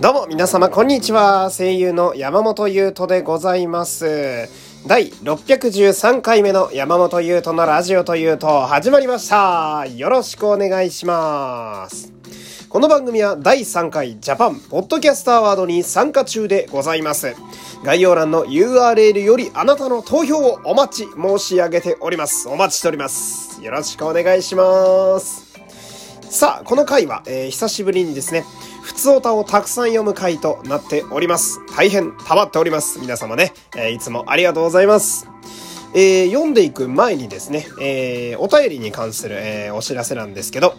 [0.00, 1.50] どうも皆様こんにちは。
[1.50, 4.48] 声優の山本優斗でございます。
[4.86, 9.84] 第613回目の山本優斗のラジオというと始まりました。
[9.94, 12.14] よろしくお願いします。
[12.70, 17.36] この番組は第3回ジャパンポッドキャストアワードに参加中でございます。
[17.84, 22.48] 概要欄の URL よりあなたの投票をお待ち申し上げております。
[22.48, 23.62] お待ちしております。
[23.62, 25.50] よろしくお願いします。
[26.30, 28.44] さあ、この回は、えー久しぶりにですね、
[28.82, 31.60] 普通歌をたくさん読む回となっております。
[31.76, 32.98] 大変溜まっております。
[33.00, 35.28] 皆様ね、えーいつもありがとうございます。
[35.94, 40.74] えー読んでいく前にですね、えーお便りに関する、えーお知らせなんですけど、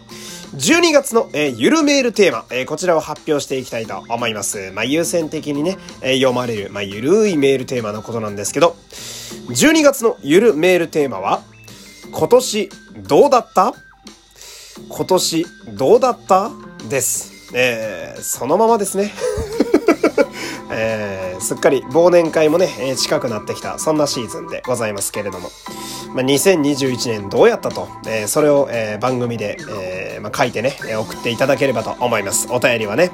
[0.55, 4.71] 12月の、えーゆるメールテーマ、えーこちらを発表していきたいと思います。
[4.71, 8.75] まあ、優先的にね、えー読まれる、まあ、ゆるいメールテーマのことなんですけど、
[9.49, 11.41] 12月のゆるメールテーマは、
[12.11, 12.69] 今年
[13.07, 13.73] どうだった？
[14.89, 16.51] 今年どうだった？
[16.89, 17.30] です。
[17.53, 19.11] えーそのままですね。
[20.71, 25.49] えーすっかり忘年会もね、えー近くなってきた、そんなシーズンでございますけれども。
[26.13, 32.47] まあ、2021年どうやったと、えーそれを、えー番組で、えーまあ、書いてね、送っていただければと思います。
[32.51, 33.11] お便りはね、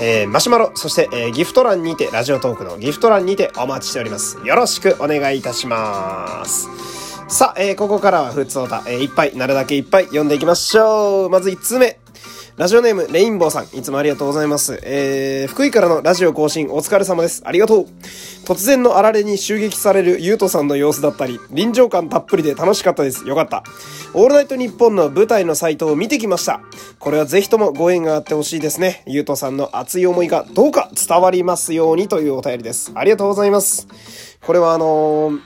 [0.00, 4.38] えーマシュマロ、そして、えーギフト欄にて、ラジオトークのギフト欄にてお待ちしております。
[4.44, 6.68] よろしくお願いいたします。
[7.28, 11.30] さあ、えーここからはふつおた、えーいっぱい、なるだけいっぱい読んでいきましょう。
[11.30, 11.98] まず1通目。
[12.56, 14.78] ラジオネーム、レインボーさん、いつもありがとうございます。
[14.82, 17.42] えー、福井からのラジオ更新、お疲れ様です。
[17.46, 17.86] ありがとう。
[18.44, 23.26] 突然のあられに襲撃されるゆうとさんの様子だったり、臨場感たっぷりで楽しかったです。
[23.26, 23.62] よかった。
[24.12, 26.60] オールナイトニッポンの舞台のサイトを見てきました。
[26.98, 29.04] これはぜひともご縁があってほしいですね。
[29.06, 32.92] ゆうとさんの熱い思いがどうか伝わりますようにというお便りです。
[32.94, 33.86] ありがとうございます。
[34.44, 35.40] これはあのー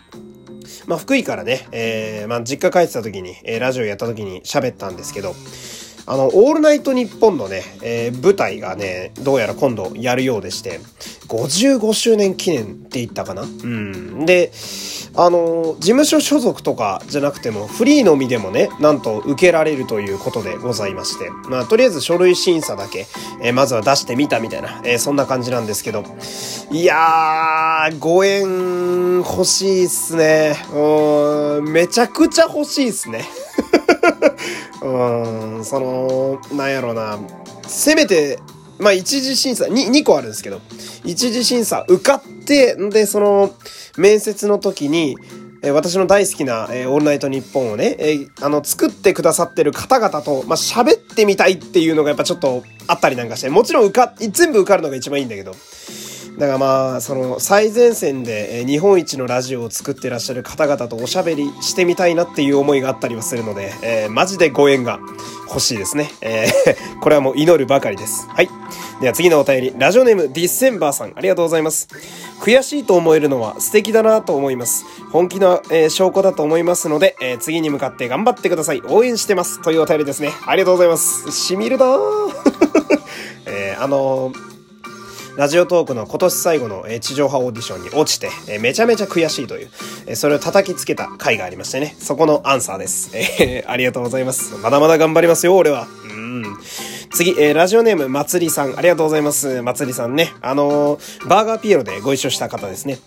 [0.86, 5.34] まあ、福井からね、えーまあ、実家帰ってた時に、えーラジオやった時に喋ったんですけど、
[6.06, 10.80] あの、オールナイトニッポンのね、えー舞台がね、どうやら今度やるようでして、
[11.28, 13.42] 55周年記念って言ったかな？
[13.42, 14.26] うん。
[14.26, 14.52] で、
[15.16, 23.06] あの、事務所所属とかじゃなくても、フリーのみでもね、なんと受けられるということでございまして、まあ、とりあえず書類審査だけ、
[23.40, 26.04] えーまずは出してみたみたいな、えーそんな感じなんですけど、
[26.70, 30.56] いやー、ご縁欲しいっすね。
[30.74, 33.24] うん、めちゃくちゃ欲しいっすね。
[34.82, 37.18] うん、その、なんやろうな。
[37.66, 38.38] せめて、
[38.78, 40.60] まあ、一次審査、に、2個あるんですけど、
[41.04, 43.54] 一次審査受かって、んで、その、
[43.96, 45.16] 面接の時に、
[45.62, 55.54] え私の大好きな、えーオールナイトニッポンをね、えーあの、作ってくださってる方々と、まあ、喋ってみたいっていうのがやっぱちょっとあったりなんかして、もちろん受か、全部受かるのが一番いいんだけど、
[56.38, 64.98] だからまあ、その最前線で日本一のラジオを作ってらっしゃる方々とおしゃべりしてみたいなっていう思いがあったりはするので、えーマジでご縁が
[65.48, 66.10] 欲しいですね。
[66.20, 68.26] えー これはもう祈るばかりです。
[68.28, 68.48] はい。
[69.00, 71.88] では次のお便り、ラジオネームディッセンバーさん、ありがとうございます。
[72.40, 74.84] 悔しいと思えるのは素敵だなと思います。
[75.12, 78.82] 本気の、えー証拠だと思いますので、えー次に向かって頑張ってください。
[78.88, 79.62] 応援してます。
[79.62, 80.32] というお便りですね。
[80.46, 81.30] ありがとうございます。
[81.30, 82.32] しみるなー
[83.46, 84.53] えーあのー
[85.36, 89.64] ラジオトークの今年最後の地上波オーディションに落ちて、めちゃめちゃ悔しいとい
[90.08, 93.10] う、それを叩きつけた回がありましてね、そこのアンサーです。
[93.16, 94.54] えー ありがとうございます。
[94.62, 95.88] まだまだ頑張りますよ、俺は。
[96.08, 96.44] うん。
[97.12, 98.78] 次、えーラジオネーム、まつりさん。
[98.78, 99.60] ありがとうございます。
[99.62, 100.32] まつりさんね。
[100.40, 102.98] あのーバーガーピエロでご一緒した方ですね。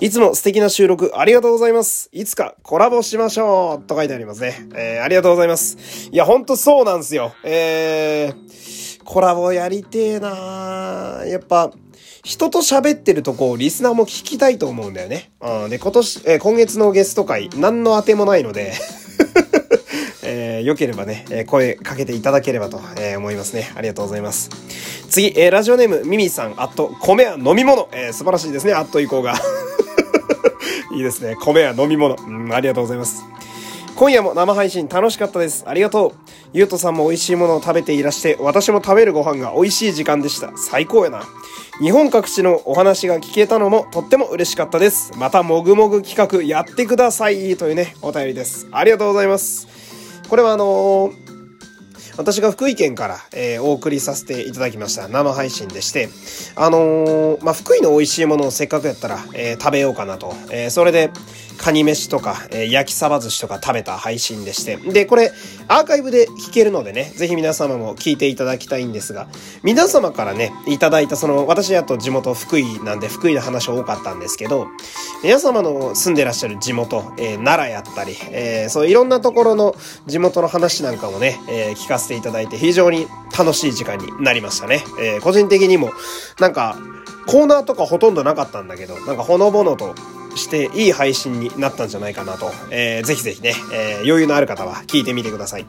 [0.00, 2.08] いつも素敵な収録ありがとうございます。
[2.12, 4.68] いつかコラボしましょうと書いてありますね。
[4.76, 5.76] えーありがとうございます。
[6.12, 7.32] いや、ほんとそうなんですよ。
[7.42, 8.73] えー、
[9.04, 11.72] コラボやりてえなやっぱ、
[12.24, 15.30] 人と喋ってるとこをリスナーも聞きたいと思うんだよね。
[15.40, 15.70] うん。
[15.70, 18.72] で、今年、えー今月のゲスト会、何の当てもないので、
[20.24, 23.70] えー、良ければね、え声かけていただければと、え思いますね。
[23.76, 24.48] ありがとうございます。
[25.10, 27.88] 次、えーラジオネーム、ミミさん、あと、米は飲み物。
[27.92, 29.34] えー素晴らしいですね、あっと以降が。
[30.96, 31.36] いいですね。
[31.40, 32.16] 米は飲み物。
[32.16, 33.22] うん、ありがとうございます。
[33.96, 35.64] 今夜も生配信楽しかったです。
[35.68, 36.12] ありがとう。
[36.52, 40.52] ゆうとさんも美味しいものを食べていらして、私も食べるご飯が美味しい時間でした。
[40.56, 41.22] 最高やな。
[41.80, 45.12] 日本各地のお話が聞けたのもとっても嬉しかったです。
[45.16, 47.56] またもぐもぐ企画やってください。
[47.56, 48.66] というね、お便りです。
[48.72, 49.68] ありがとうございます。
[50.28, 51.24] これはあのー
[52.16, 56.08] 私が福井県から、えーお送りさせていただきました生配信でして、
[56.54, 60.32] あのーまあ、福井の美味しいものをせっかくやったら、えー食べようかなと。
[60.50, 61.10] えーそれで、
[61.56, 64.76] カニ飯とか、えー、焼きサバ寿司とか食べた配信でして。
[64.76, 65.32] で、これ、
[65.68, 69.28] アーカイブで聞けるのでね、ぜひ皆様も聞いていただきたいんですが、
[69.62, 74.66] 皆様からね、いただいたその、私だと地元福井なんで福井の話多かったんですけど、
[75.22, 79.74] 皆様の住んでらっしゃる地元、えー、奈良やったり、えー、そういろんなところの
[80.06, 84.84] 地元の話なんかもね、えー、聞かせていただいて非常に楽しい時間になりましたね。
[85.00, 85.92] え、個人的にも、
[86.38, 86.76] なんか、
[87.26, 89.94] コーナーとかほとんどなかったんだけど、なんかほのぼのと
[90.36, 95.66] していい配信になったんじゃないかなと、えー、ぜひぜひね、えー、余裕のある方は聞いてみてください。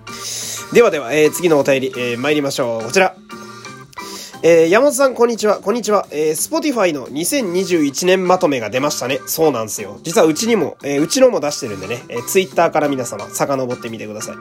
[0.74, 2.86] ではでは、えー、次のお便り、えー、参りましょう。
[2.86, 3.16] こちら。
[4.48, 5.58] えー、山本さん、こんにちは。
[5.58, 6.06] こんにちは。
[6.12, 9.20] えー、Spotify の2021年まとめが出ましたね。
[9.26, 10.00] そうなんですよ。
[10.04, 14.36] 実はうちにも、えー、うちのも出してるんでね、えー、Twitter から皆様、遡ってみてください。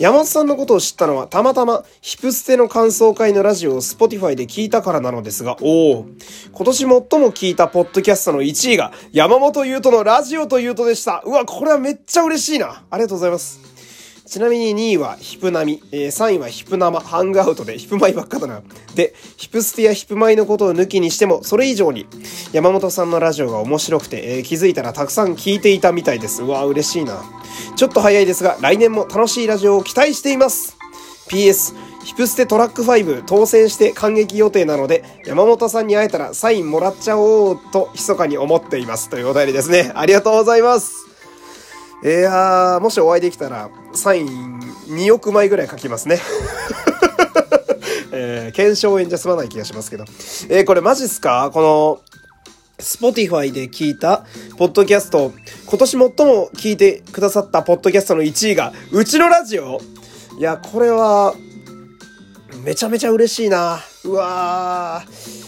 [0.00, 6.06] 山本さんのことを知ったのは、たまたま、ヒプステの感想会のラジオを Spotify で聞いたからなのですが、おお
[6.52, 11.22] 今年最も聞いたポッドキャストの1位が、山本優斗のラジオというとでした。
[11.24, 12.82] うわ、これはめっちゃ嬉しいな。
[12.90, 13.73] ありがとうございます。
[14.26, 18.62] ちなみに2位はヒプナミ、えー、3位はヒプナマ、ハングアウトでヒプマイばっかだな。
[18.94, 22.06] で、ヒプステやヒプマイのことを抜きにしても、それ以上に
[22.52, 26.42] 山本さんのラジオが面白くて、えー、気づいたらたくさん聞いていたみたいです。
[26.42, 27.22] うわ、嬉しいな。
[27.76, 30.78] ちょっと早いですが、来年も楽しいラジオを期待しています。
[31.28, 31.74] PS、
[32.04, 39.10] ヒプステトラック5当選して感激予定なので、山本さんに会えたらサインもらっちゃおうと密かに思っています。
[39.10, 39.92] というお便りですね。
[39.94, 41.03] ありがとうございます。
[42.04, 46.20] いやー、もしお会いできたら、サイン2億枚ぐらい書きますね。
[48.12, 50.04] えー、検証炎じゃ済まない気がしますけど。
[50.50, 51.50] えー、これマジっすか？
[51.52, 52.00] この、
[52.78, 54.24] Spotify で聞いた
[54.58, 55.32] ポッドキャスト、
[55.66, 56.10] 今年最も
[56.54, 59.80] 聞いてくださったポッドキャストの1位が、うちのラジオ
[60.38, 61.34] いや、これは、
[62.64, 63.80] めちゃめちゃ嬉しいな。
[64.04, 65.43] うわー。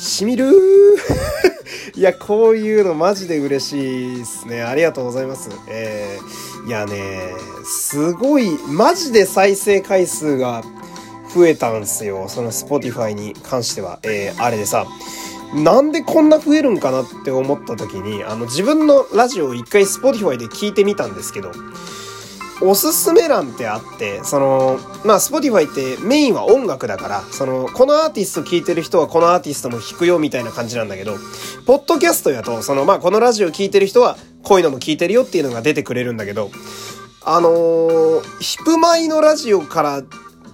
[0.00, 0.50] しみる。
[1.94, 4.62] いや、こういうのマジで嬉しいっすね。
[4.62, 5.50] ありがとうございます。
[5.68, 10.62] えー、いやね、すごい、マジで再生回数が
[11.34, 12.26] 増えたんすよ。
[12.28, 13.98] その Spotify に関しては。
[14.02, 14.86] えー、あれでさ、
[15.54, 21.50] なんでこんな増えるんかなって思った時に、あの自分のラジオを一回 Spotify で聞いてみたんですけど、
[22.62, 31.16] おすすめ欄ってあって、その、まあ、Spotify ってメインは音楽だから、その、このアーティスト聴いてる人はこのアーティストも弾くよみたいな感じなんだけど、
[31.66, 36.50] ポッドキャストやと、その、まあ、このラジオ聴いてる人はこういうのも聴いてるよっていうのが出てくれるんだけど、
[37.22, 40.02] あのー、ヒプマイのラジオから、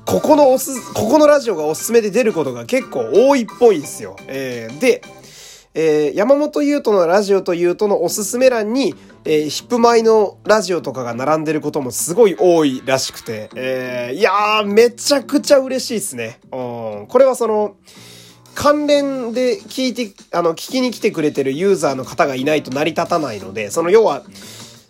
[0.05, 4.17] ここのおす、ここのラジオがおすすめで出ることが結構多いっぽいんですよ。
[4.29, 5.03] えー、で、
[5.75, 8.95] えー、山本優斗のラジオというとのおすすめ欄に、
[9.27, 16.39] えー、ヒップマイのラジオとかが並んでることもすごい多いらしくて、えー、いやー、めちゃくちゃ嬉しいっすね。
[16.53, 17.75] うん、これはその、
[18.55, 24.23] 関連で聞いて、あの、聞きに来てくれてるユーザーの方がいないと成り立たないので、その要は、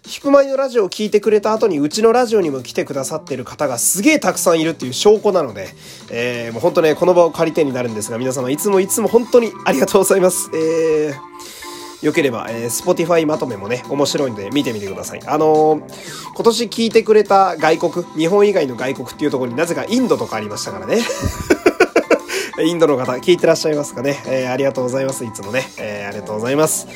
[0.07, 5.67] ヒップマイのラジオを聞いてくれた後にうちのラジオにも来てくださってる方がすげえたくさんいるっていう証拠なので、
[6.11, 10.49] えー、もう本当ね、この場を借りてになるんですが、皆様いつもいつも本当にありがとうございます。
[10.55, 11.66] えー、
[12.07, 15.21] よければ、えー、Spotify まとめもね、面白いんで見てみてください。
[15.27, 20.99] あのー、今年聞いてくれた外国、日本以外の外国っていうところになぜかインドとかありましたからね。
[22.65, 24.23] インドの方、聞いてらっしゃいますかね。
[24.27, 25.25] えー、ありがとうございます。
[25.25, 25.69] いつもね。
[25.79, 26.87] えー、ありがとうございます。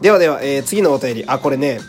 [0.00, 1.24] ではでは、えー、次のお便り。
[1.26, 1.80] あ、これね、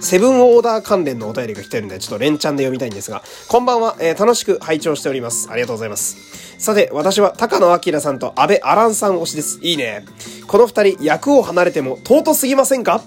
[0.00, 5.48] セブンオーダー関連のお便りが来てるんで、ちょっと連チャンで読みたいんですが、こんばんは、えー、楽しく拝聴しております。
[5.50, 6.16] ありがとうございます。
[6.58, 9.58] さて、私は高野明さんと安倍アランさん推しです。
[9.62, 10.04] いいね。
[10.46, 13.02] この二人、役を離れても尊すぎませんか？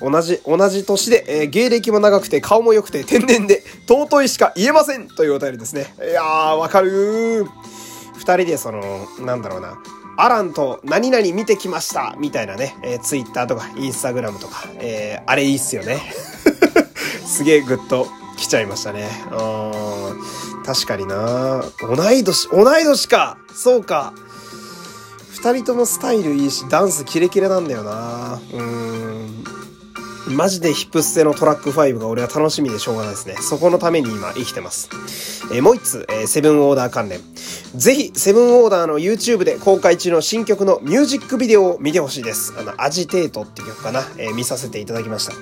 [0.00, 5.94] 同じ、同じ年で、えー、芸歴も長くて顔も良くて天然で尊いしか言えませんというお便りですね。
[5.98, 7.48] いやー、わかるー。
[8.16, 9.78] 二人でその、なんだろうな。
[10.20, 16.00] アランと何々見てきましたみたいなね、えー、ツイッターとかインスタグラムとか、えー、あれいいっすよね。
[17.38, 19.08] すげえグッと来ちゃいましたね。
[19.30, 20.64] うん。
[20.64, 24.12] 確かにな同い年、同い年かそうか。
[25.30, 29.44] 二人ともスタイルいいし、ダンスキレキレなんだよなうん。
[30.28, 33.36] マジでヒップステのトラック5が俺は楽しみでしょうがないですね。
[33.36, 34.88] そこのために今生きてます。
[35.52, 37.20] えー、もう一つ、えー、セブンオーダー関連。
[37.74, 42.54] ぜひ、セブンオーダーの YouTube で公開中の新曲のミュージックビデオを見てほしいです。
[42.58, 45.32] あの、アジテートって曲かな、えー、見させていただきました。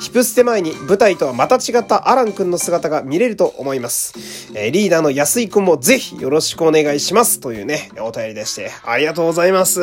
[0.00, 4.14] ヒップステ前に舞台とはまた違ったアランくんの姿が見れると思います。
[4.54, 7.40] えー、リーダーの安井くんもぜひよろしくお願いします。
[7.40, 9.82] というね、お便りでして、ありがとうございます。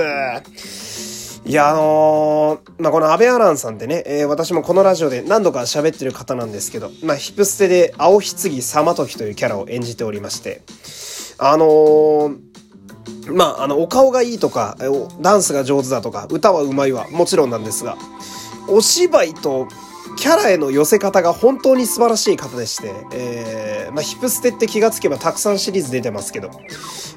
[1.44, 10.62] いや、あのー、まあ、この安倍アランさんってね、えー、私もこのラジオで何度か喋ってる方なんですけど、まあ、ヒプステで青棺様時というキャラを演じておりまして、
[11.40, 12.38] あのー、
[13.34, 14.78] まあ、あの、お顔がいいとか、
[15.20, 17.98] ダンスが上手だとか、歌はうまいはもちろんなんですが、
[18.68, 19.68] お芝居と
[20.22, 26.52] キャラへの寄せ方が本当に素晴らしい方でして、えー、まあ、ヒプステって気がつけばたくさんシリーズ出てますけど、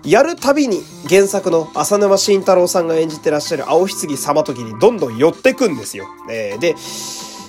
[0.06, 6.06] やるたびに原作の浅沼慎太郎さんが演じてらっしゃる青棺様時にどんどん寄ってくんですよ。
[6.30, 6.76] えー、で、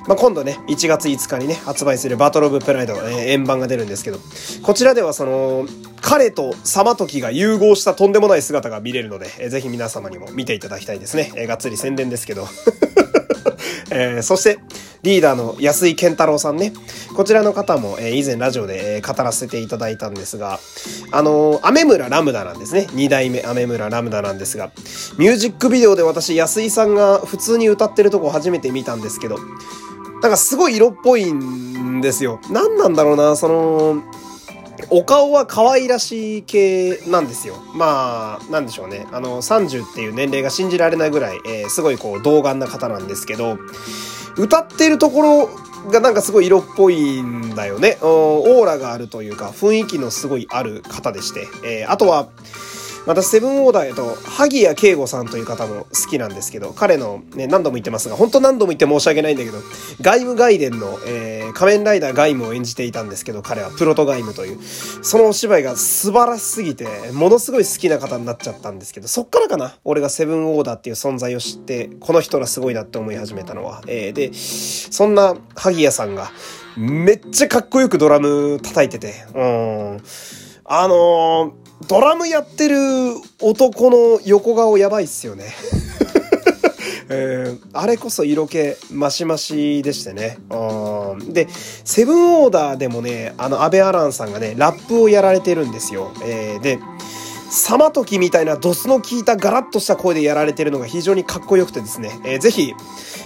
[0.10, 4.20] まあ、今度ね、1月5日にね、発売するバトルオブプライドの、ね、円盤が出るんですけど、
[4.62, 5.66] こちらではその、
[6.02, 11.32] 彼と様時が融合したとんでもない姿が見れるので、えー、ぜひ皆様にも見ていただきたいですね。
[11.38, 12.46] えー、がっつり宣伝ですけど。
[13.90, 14.60] えー、そして、
[15.06, 16.74] リーダーの安井健太郎さんね。
[17.16, 20.60] こちらの方も、えー、以前ラジオで、えー、語らせていただいたんですが、
[21.12, 22.88] あのー、アメ村ラムダなんですね。
[22.94, 24.72] 二代目アメ村ラムダなんですが、
[25.20, 29.38] ミュージックビデオで私、安井さんが普通に歌ってるとこ初めて見たんですけど、
[30.24, 32.42] なんかすごい色っぽいんですよ。
[32.50, 34.04] 何なんだろうな、その、
[34.90, 37.58] お顔は可愛らしい系なんですよ。
[37.76, 39.06] まあ、なんでしょうね。
[39.12, 43.60] あの、30っていう年齢が信じられないぐらい、えー、すごいこう、童顔な方なんですけど、
[44.38, 45.50] 歌ってるところ
[45.92, 47.98] がなんかすごい色っぽいんだよね。
[48.02, 51.48] オーラがあるというか、雰囲気のすごいある方でして。
[51.64, 52.28] えー、あとは、
[53.06, 59.60] またセブンオーダーへと、萩谷圭吾さんという方も好きなんですけど、彼のね、何度も言ってますが、本当何度も言って申し訳ないんだけど、
[60.02, 64.60] ガイムガイデンの、えー、仮面ライダーガイムを演じていたんですけど、彼はプロトガイムという、
[65.04, 76.32] そのお芝居が素晴らしすぎて、ものすごい好きな方になっちゃったんですけど、そっからかな、俺がセブンオーダーっていう存在を知って、この人らすごいなって思い始めたのは、えー、で、そんな萩谷さんが、
[76.76, 80.04] めっちゃかっこよくドラム叩いてて、うん。
[80.66, 82.78] あのードラムやってる
[83.42, 85.46] 男の横顔やばいっすよね。
[87.08, 88.58] えー、あれこそ色気
[88.92, 90.38] マシマシでしてね。
[91.28, 91.48] で、
[91.84, 96.12] セブンオーダーでもね、あの、安倍アランさんがね、ラップをやられてるんですよ。
[96.24, 96.80] えー、で、
[97.50, 102.74] サマトキみたいなドスの効いたガラッとした声でやられてるのが非常にかっこよくてですね、えー、ぜひ、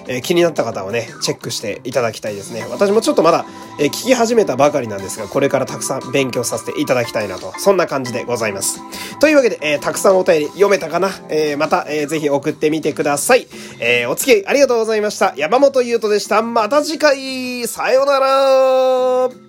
[0.08, 2.66] えー、気になった方はね、チェックしていただきたいですね。
[2.70, 3.46] 私もちょっとまだ、
[3.80, 8.82] え、聞き始めたばかりなんですが、これからたくさん勉強させていただきたいなと、そんな感じでございます。
[9.20, 11.10] というわけで、え、たくさんお便り読めたかな？
[11.30, 13.48] え、また、えー、ぜひ送ってみてください。
[13.80, 15.34] え、お付き合いありがとうございました。
[15.38, 16.42] 山本優斗でした。
[16.42, 19.49] また次回さようなら